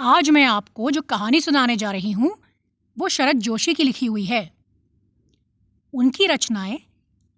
[0.00, 2.36] आज मैं आपको जो कहानी सुनाने जा रही हूँ,
[2.98, 4.52] वो शरद जोशी की लिखी हुई है।
[5.94, 6.78] उनकी रचनाएँ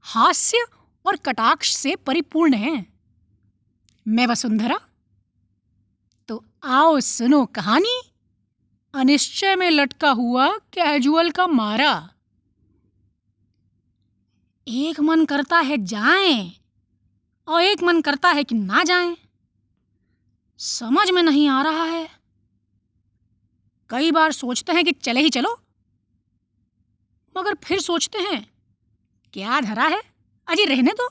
[0.03, 0.67] हास्य
[1.07, 2.87] और कटाक्ष से परिपूर्ण हैं।
[4.09, 4.81] मैं वसुंधरा
[6.29, 8.01] तो आओ सुनो कहानी।
[8.95, 12.11] अनिश्चय में लटका हुआ कैजुअल का मारा।
[14.67, 16.53] एक मन करता है जाएँ
[17.49, 19.17] और एक मन करता है कि ना जाएँ।
[20.59, 22.20] समझ में नहीं आ रहा है।
[23.91, 25.61] कई बार सोचते हैं कि चले ही चलो।
[27.37, 28.51] मगर फिर सोचते हैं,
[29.33, 30.03] क्या धरा है?
[30.49, 31.09] अजी रहने दो।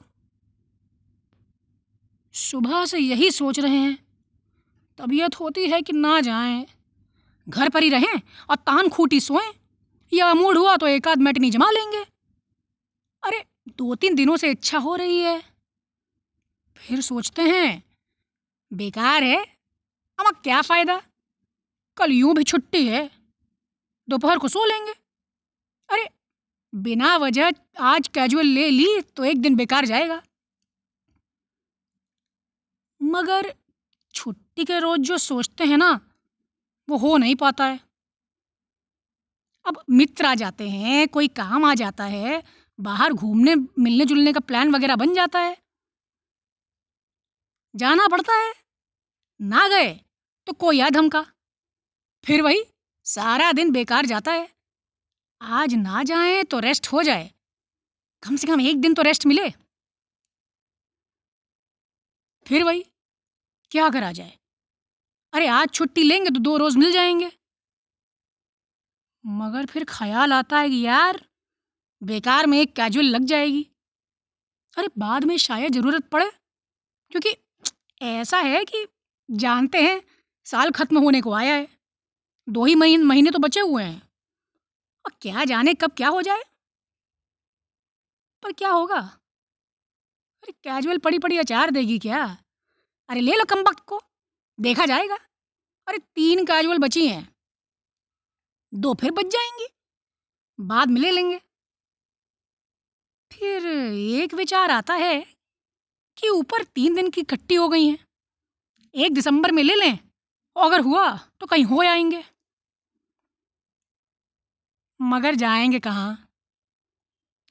[2.33, 3.97] सुबह से यही सोच रहे हैं।
[4.97, 6.65] तबीयत होती है कि ना जाएँ।
[7.49, 9.53] घर पर ही रहें और तान खूटी सोएँ।
[10.13, 12.05] या मूड हुआ तो एक आध मैटनी जमा लेंगे।
[13.23, 15.43] अरे दो तीन दिनों से इच्छा हो रही है।
[16.77, 17.83] फिर सोचते हैं,
[18.73, 19.45] बेकार है।
[20.19, 21.01] अब क्या फ़ायदा?
[21.99, 23.09] कल यूँ भी छुट्टी है,
[24.07, 24.91] दोपहर को सो लेंगे।
[25.89, 26.07] अरे,
[26.73, 30.21] बिना वजह आज कैजुअल ले ली तो एक दिन बेकार जाएगा।
[33.01, 33.53] मगर
[34.13, 35.89] छुट्टी के रोज जो सोचते हैं ना,
[36.87, 37.79] वो हो नहीं पाता है।
[39.65, 42.43] अब मित्र आ जाते हैं, कोई काम आ जाता है,
[42.79, 45.57] बाहर घूमने, मिलने जुलने का प्लान वगैरह बन जाता है।
[47.75, 48.53] जाना पड़ता है,
[49.39, 49.93] ना गए
[50.47, 51.25] तो कोई याद हमका।
[52.23, 52.63] फिर वही
[53.05, 54.47] सारा दिन बेकार जाता है।
[55.41, 57.29] आज ना जाए तो रेस्ट हो जाए।
[58.23, 59.49] कम से कम एक दिन तो रेस्ट मिले।
[62.45, 62.83] फिर वही
[63.71, 64.37] क्या करा जाए?
[65.33, 67.31] अरे आज छुट्टी लेंगे तो दो रोज मिल जाएँगे।
[69.25, 71.21] मगर फिर ख्याल आता है कि यार
[72.01, 73.65] बेकार में एक कैजुअल लग जाएगी।
[74.77, 76.29] अरे बाद में शायद ज़रूरत पड़े,
[77.11, 77.35] क्योंकि
[78.01, 78.85] ऐसा है कि
[79.29, 80.01] जानते हैं
[80.47, 81.67] साल खत्म होने को आया है।
[82.49, 84.01] दो ही महीने महीने तो बचे हुए हैं।
[85.05, 86.43] और क्या जाने कब क्या हो जाए?
[88.43, 88.99] पर क्या होगा?
[90.43, 92.37] अरे कैजुअल पड़ी पड़ी अचार देगी क्या?
[93.09, 94.01] अरे, ले लो कम वक्त को।
[94.59, 95.15] देखा जाएगा।
[95.87, 97.35] अरे, तीन कैजुअल बची हैं।
[98.73, 99.67] दो फिर बच जाएँगी।
[100.59, 101.41] बाद में ले लेंगे।
[103.31, 105.21] फिर एक विचार आता है
[106.17, 108.07] कि ऊपर तीन दिन की इकट्ठी हो गई हैं।
[108.95, 109.99] एक दिसंबर में ले लें,
[110.55, 112.23] और अगर हुआ तो कहीं हो आएँगे।
[115.01, 116.29] मगर जाएँगे कहाँ?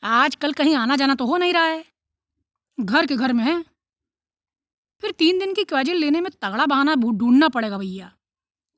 [0.02, 1.84] आजकल कहीं आना जाना तो हो नहीं रहा है।
[2.80, 3.64] घर के घर में है।
[5.00, 8.16] फिर तीन दिन की क्वाजिल लेने में तगड़ा बहाना ढूंढना पड़ेगा भैया।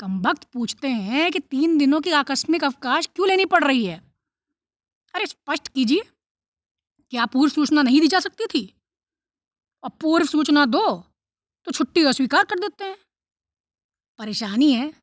[0.01, 4.13] कम वक्त पूछते हैं कि तीन दिनों की आकस्मिक अवकाश क्यों लेनी पड़ रही है?
[5.15, 6.01] अरे, स्पष्ट कीजिए।
[7.11, 8.75] क्या पूर्व सूचना नहीं दी जा सकती थी?
[9.85, 11.05] और पूर्व सूचना दो
[11.65, 12.99] तो छुट्टी अस्वीकार कर देते हैं।
[14.19, 14.95] परेशानी है।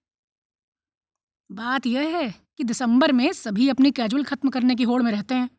[1.51, 5.35] बात यह है कि दिसंबर में सभी अपने कैजुअल खत्म करने की होड़ में रहते
[5.35, 5.49] हैं।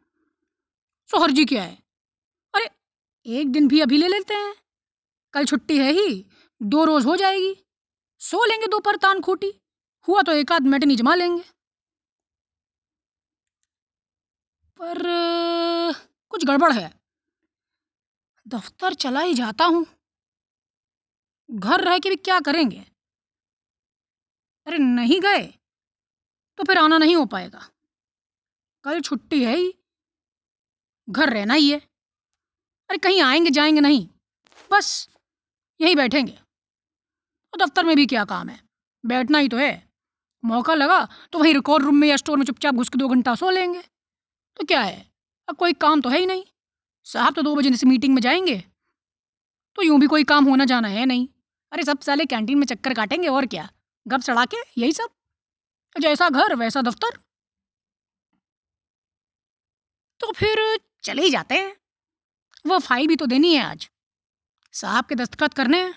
[1.11, 1.83] सोहर जी क्या है?
[2.55, 2.71] अरे,
[3.27, 4.55] एक दिन भी अभी ले लेते हैं।
[5.33, 6.27] कल छुट्टी है ही,
[6.63, 7.65] दो रोज हो जाएगी।
[8.19, 9.53] सो लेंगे दोपहर तान खूटी।
[10.09, 11.43] हुआ तो एक आध मैटनी जमा लेंगे।
[14.77, 15.03] पर,
[16.29, 17.01] कुछ गड़बड़ है।
[18.49, 19.87] दफ्तर चला ही जाता हूँ।
[21.51, 22.85] घर रह के भी क्या करेंगे?
[24.67, 25.58] अरे, नहीं गए।
[26.59, 27.69] तो फिर आना नहीं हो पाएगा।
[28.85, 29.75] कल छुट्टी है ही।
[31.11, 31.79] घर रहना ही है।
[32.89, 34.09] अरे कहीं आएँगे जाएँगे नहीं।
[34.73, 35.09] बस
[35.81, 36.33] यहीं बैठेंगे।
[37.55, 38.61] और दफ्तर में भी क्या काम है?
[39.07, 39.89] बैठना ही तो है।
[40.45, 43.35] मौका लगा तो वहीं रिकॉर्ड रूम में या स्टोर में चुपचाप घुस के दो घंटा
[43.35, 43.83] सो लेंगे।
[44.57, 45.11] तो क्या है?
[45.49, 46.45] अब कोई काम तो है ही नहीं।
[47.05, 48.65] साहब तो दो बजे से मीटिंग में जाएँगे।
[49.75, 51.29] तो यूँ भी कोई काम होना जाना है नहीं।
[51.73, 53.71] अरे सब साले कैंटीन में चक्कर काटेंगे और क्या?
[54.09, 55.09] गप सड़ा के यही सब।
[55.97, 57.19] जैसा घर वैसा दफ्तर।
[60.21, 60.59] तो फिर
[61.03, 61.77] चले ही जाते हैं।
[62.65, 63.89] वो फ़ाइल भी तो देनी है आज।
[64.75, 65.95] साहब के दस्तखत करने हैं।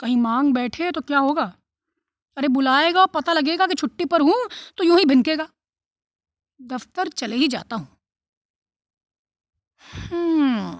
[0.00, 1.52] कहीं मांग बैठे तो क्या होगा?
[2.36, 4.36] अरे बुलाएगा पता लगेगा कि छुट्टी पर हूँ
[4.78, 5.48] तो यूँ ही भिनकेगा।
[6.60, 7.88] दफ्तर चले ही जाता हूँ।
[9.82, 10.76] हम्म,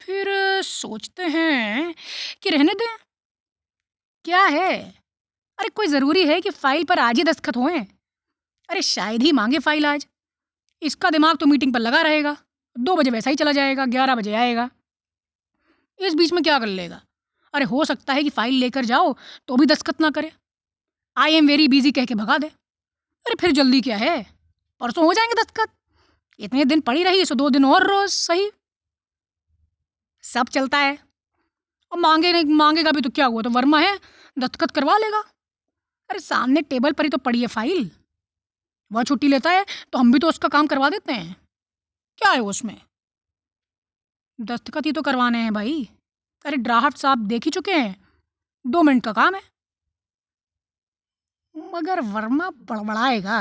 [0.00, 0.28] फिर
[0.62, 1.94] सोचते हैं
[2.42, 2.96] कि रहने दें।
[4.24, 5.05] क्या है?
[5.58, 7.78] अरे, कोई ज़रूरी है कि फ़ाइल पर आज ही दस्तखत होए?
[8.68, 10.06] अरे, शायद ही मांगे फ़ाइल आज।
[10.82, 12.36] इसका दिमाग तो मीटिंग पर लगा रहेगा।
[12.78, 14.70] दो बजे वैसा ही चला जाएगा, ग्यारह बजे आएगा।
[15.98, 17.02] इस बीच में क्या कर लेगा?
[17.54, 19.16] अरे, हो सकता है कि फ़ाइल लेकर जाओ
[19.48, 20.32] तो भी दस्तखत ना करे।
[21.16, 24.26] आई एम वेरी बिज़ी कह के भगा दे। अरे, फिर जल्दी क्या है?
[24.80, 25.70] परसों हो जाएँगे दस्तखत।
[26.40, 28.50] इतने दिन पड़ी रही, सो दो दिन और रोज सही।
[30.22, 30.98] सब चलता है।
[31.92, 33.42] और मांगे नहीं मांगेगा भी तो क्या हुआ?
[33.42, 34.00] तो वर्मा है,
[34.38, 35.24] दस्तखत करवा लेगा।
[36.10, 37.90] अरे, सामने टेबल पर ही तो पड़ी है फ़ाइल।
[38.90, 41.34] वह छुट्टी लेता है तो हम भी तो उसका काम करवा देते हैं।
[42.18, 42.80] क्या है उसमें?
[44.38, 45.88] दस्तखत ही तो करवाने हैं भाई।
[46.44, 47.96] अरे ड्राफ्ट साहब देख ही चुके हैं।
[48.64, 49.42] दो मिनट का काम है।
[51.54, 53.40] मगर वर्मा बड़बड़ाएगा।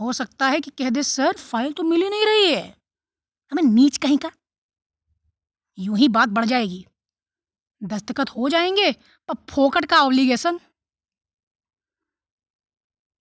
[0.00, 2.66] हो सकता है कि कह दे, सर, फ़ाइल तो मिल ही नहीं रही है।
[3.52, 4.30] हमें नीच कहीं का
[5.78, 6.86] यूँ ही बात बढ़ जाएगी।
[7.82, 8.92] दस्तखत हो जाएँगे,
[9.28, 10.60] पर फोकट का ऑब्लिगेशन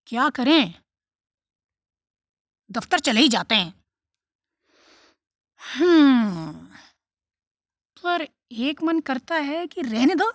[0.08, 0.74] क्या करें?
[2.72, 3.84] दफ्तर चले ही जाते हैं।
[5.62, 6.54] हम्म
[8.04, 10.26] पर एक मन करता है कि रहने दो।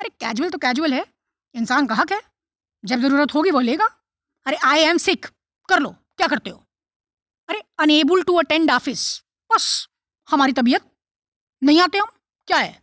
[0.00, 1.06] अरे कैजुअल तो कैजुअल है।
[1.54, 2.22] इंसान का हक है।
[2.84, 3.86] जब ज़रूरत होगी वो लेगा।
[4.46, 5.26] अरे आई एम सिक
[5.68, 6.66] कर लो। क्या करते हो?
[7.48, 9.88] अरे अनेबल टू अटेंड ऑफ़िस बस,
[10.30, 10.90] हमारी तबीयत।
[11.62, 12.06] नहीं आते हम?
[12.46, 12.82] क्या है?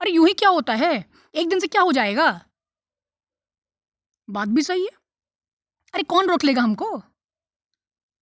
[0.00, 1.10] अरे, यूँ ही क्या होता है?
[1.34, 2.46] एक दिन से क्या हो जाएगा?
[4.32, 4.90] बात भी सही है।
[5.94, 7.02] अरे, कौन रोक लेगा हमको?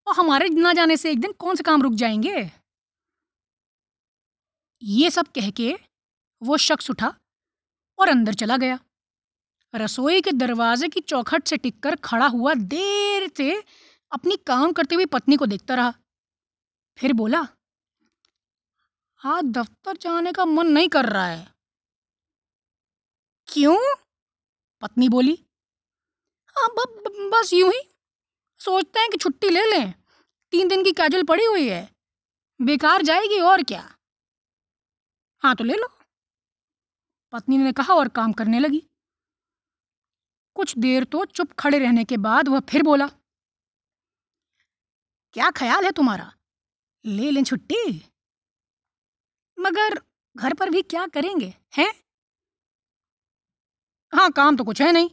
[0.06, 2.50] और हमारे ना जाने से एक दिन कौन से काम रुक जाएँगे?
[4.82, 5.78] ये सब कह के
[6.42, 7.14] वो शख्स उठा
[7.98, 8.78] और अंदर चला गया।
[9.74, 13.64] रसोई के दरवाजे की चौखट से टिककर खड़ा हुआ देर से
[14.12, 15.94] अपनी काम करते हुए पत्नी को देखता रहा।
[16.96, 17.48] फिर बोला
[19.24, 21.54] आज दफ्तर जाने का मन नहीं कर रहा है।
[23.48, 23.96] क्यों?
[24.80, 25.46] पत्नी बोली
[26.56, 26.68] हाँ
[27.30, 27.80] बस यूँ ही।
[28.60, 29.92] सोचते हैं कि छुट्टी ले लें।
[30.52, 31.88] तीन दिन की कैजुअल पड़ी हुई है।
[32.60, 33.82] बेकार जाएगी और क्या?
[35.42, 35.88] हाँ तो ले लो।
[37.32, 38.82] पत्नी ने कहा और काम करने लगी।
[40.56, 43.06] कुछ देर तो चुप खड़े रहने के बाद वह फिर बोला,
[45.34, 46.32] क्या ख्याल है तुम्हारा?
[47.04, 47.84] ले लें छुट्टी।
[49.58, 50.00] मगर
[50.36, 51.92] घर पर भी क्या करेंगे, हैं?
[54.12, 55.10] हाँ काम तो कुछ है नहीं,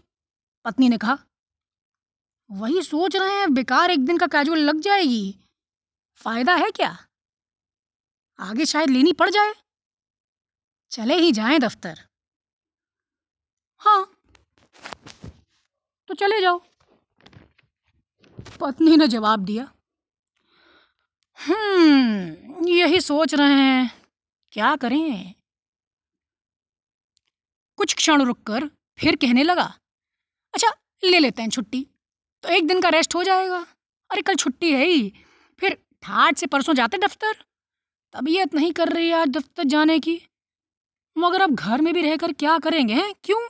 [0.65, 1.17] पत्नी ने कहा।
[2.51, 5.39] वही सोच रहे हैं, बेकार एक दिन का कैजुअल लग जाएगी।
[6.15, 7.07] फ़ायदा है क्या?
[8.39, 9.53] आगे शायद लेनी पड़ जाए।
[10.91, 11.99] चले ही जाएँ दफ्तर।
[13.77, 14.13] हाँ।
[16.07, 16.61] तो चले जाओ।
[18.61, 19.71] पत्नी ने जवाब दिया।
[21.39, 24.01] हम्म यही सोच रहे हैं।
[24.51, 25.33] क्या करें?
[27.77, 29.73] कुछ क्षण रुककर फिर कहने लगा
[30.53, 30.69] अच्छा
[31.03, 31.87] ले लेते हैं छुट्टी।
[32.43, 33.65] तो एक दिन का रेस्ट हो जाएगा।
[34.11, 35.13] अरे, कल छुट्टी है ही।
[35.59, 37.33] फिर ठाट से परसों जाते दफ्तर?
[38.13, 40.21] तबीयत नहीं कर रही आज दफ्तर जाने की।
[41.17, 43.13] मगर अब घर में भी रहकर क्या करेंगे, हैं?
[43.23, 43.47] क्यों?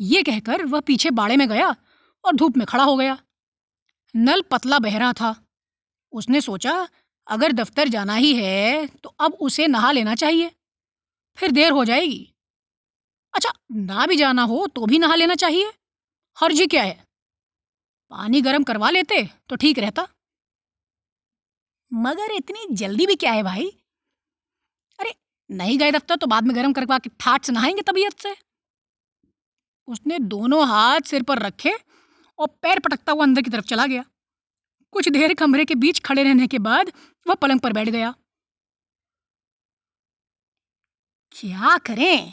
[0.00, 1.76] ये कहकर वह पीछे बाड़े में गया
[2.24, 3.18] और धूप में खड़ा हो गया।
[4.16, 5.46] नल पतला बह रहा था।
[6.12, 6.88] उसने सोचा,
[7.26, 10.50] अगर दफ्तर जाना ही है तो अब उसे नहा लेना चाहिए।
[11.36, 12.35] फिर देर हो जाएगी।
[13.36, 13.52] अच्छा
[13.86, 15.72] ना भी जाना हो तो भी नहा लेना चाहिए।
[16.36, 16.94] हर्जी क्या है?
[18.10, 20.06] पानी गर्म करवा लेते तो ठीक रहता।
[21.90, 23.66] मगर इतनी जल्दी भी क्या है भाई?
[24.98, 25.14] अरे,
[25.50, 28.34] नहीं गए दफ्तर तो बाद में गर्म करवा के ठाट से नहाएँगे तबीयत से।
[29.88, 31.74] उसने दोनों हाथ सिर पर रखे
[32.38, 34.04] और पैर पटकता हुआ अंदर की तरफ़ चला गया।
[34.92, 36.92] कुछ देर कमरे के बीच खड़े रहने के बाद
[37.26, 38.14] वह पलंग पर बैठ गया।
[41.34, 42.32] क्या करें?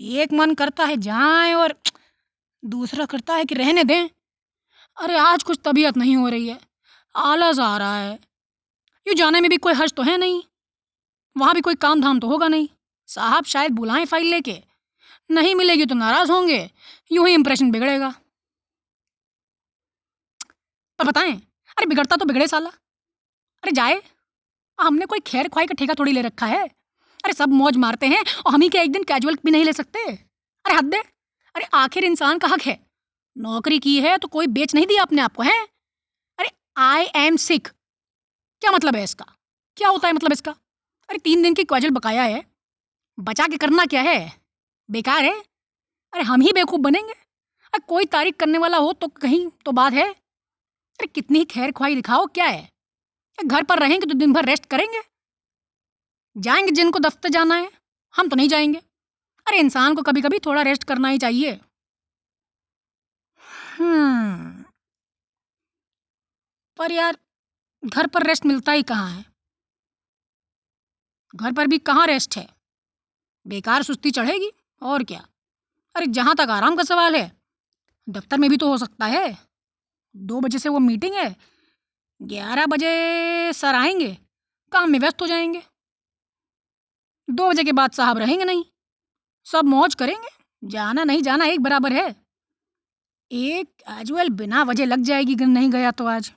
[0.00, 1.74] एक मन करता है, जाएँ और
[2.64, 4.08] दूसरा करता है कि रहने दें।
[4.96, 6.60] अरे, आज कुछ तबीयत नहीं हो रही है,
[7.16, 8.18] आलस आ रहा है।
[9.08, 10.42] यूँ जाने में भी कोई हर्ष तो है नहीं।
[11.36, 12.68] वहाँ भी कोई काम धाम तो होगा नहीं।
[13.06, 14.62] साहब शायद बुलाएँ फ़ाइल लेके।
[15.30, 16.70] नहीं मिलेगी तो नाराज़ होंगे,
[17.12, 18.14] यूँ ही इंप्रेशन बिगड़ेगा।
[20.98, 21.32] पर बताएँ,
[21.76, 22.70] अरे, बिगड़ता तो बिगड़े साला।
[23.62, 24.02] अरे, जाए,
[24.80, 26.70] हमने कोई खैर ख्वाही का ठेका थोड़ी ले रखा है।
[27.26, 29.72] अरे सब मौज मारते हैं और हम ही क्या एक दिन कैजुअल भी नहीं ले
[29.72, 30.98] सकते। अरे हद दे
[31.54, 32.78] अरे आखिर इंसान का हक है?
[33.36, 35.62] नौकरी की है तो कोई बेच नहीं दिया अपने आप को, है?
[36.38, 37.68] अरे आई एम सिक
[38.62, 39.24] क्या मतलब है इसका?
[39.76, 40.52] क्या होता है मतलब इसका?
[41.08, 42.44] अरे तीन दिन की क्वाजल बकाया है।
[43.18, 44.32] बचा के करना क्या है?
[44.88, 45.34] बेकार है।
[46.12, 49.92] अरे हम ही बेवकूफ़ बनेंगे। अरे कोई तारीख करने वाला हो तो कहीं तो बात
[49.92, 52.68] है। अरे कितनी खैर ख्वाही दिखाओ, क्या है?
[53.38, 55.00] घर पर रहेंगे तो दिन भर रेस्ट करेंगे?
[56.36, 57.70] जाएँगे जिनको दफ्तर जाना है,
[58.14, 58.78] हम तो नहीं जाएँगे।
[59.46, 61.60] अरे इंसान को कभी कभी थोड़ा रेस्ट करना ही चाहिए।
[63.78, 64.64] हम्म।
[66.78, 67.18] पर यार,
[67.84, 69.24] घर पर रेस्ट मिलता ही कहाँ है?
[71.34, 72.48] घर पर भी कहाँ रेस्ट है?
[73.46, 74.52] बेकार सुस्ती चढ़ेगी,
[74.82, 75.26] और क्या?
[75.96, 77.32] अरे जहाँ तक आराम का सवाल है,
[78.08, 79.38] दफ्तर में भी तो हो सकता है।
[80.16, 81.36] दो बजे से वो मीटिंग है,
[82.22, 84.18] ग्यारह बजे सर आएँगे,
[84.72, 85.62] काम में व्यस्त हो जाएँगे।
[87.28, 88.64] दो बजे के बाद साहब रहेंगे नहीं।
[89.46, 90.28] सब मौज करेंगे।
[90.62, 92.08] जाना नहीं जाना एक बराबर है।
[93.30, 96.32] एक कैजुअल बिना वजह लग जाएगी नहीं गया तो आज।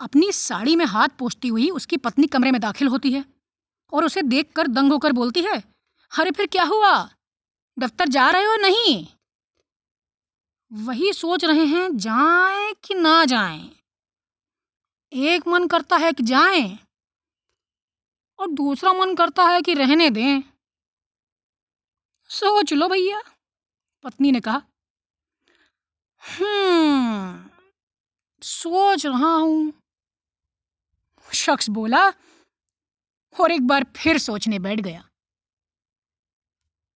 [0.00, 3.24] अपनी साड़ी में हाथ पोछती हुई उसकी पत्नी कमरे में दाखिल होती है
[3.92, 5.62] और उसे देखकर दंग होकर बोलती है,
[6.12, 6.92] अरे फिर क्या हुआ?
[7.76, 9.06] दफ्तर जा रहे हो नहीं?
[10.70, 13.70] वही सोच रहे हैं, जाएँ कि ना जाएँ।
[15.12, 16.85] एक मन करता है कि जाएँ।
[18.38, 20.42] और दूसरा मन करता है कि रहने दें।
[22.30, 23.22] सोच लो भैया,
[24.04, 24.62] पत्नी ने कहा।
[26.22, 27.50] हम्म
[28.42, 29.72] सोच रहा हूँ।
[31.32, 32.08] शख्स बोला
[33.40, 35.08] और एक बार फिर सोचने बैठ गया।